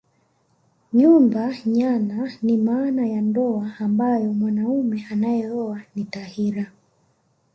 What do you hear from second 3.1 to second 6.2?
ndoa ambayo mwanaume anayeoa ni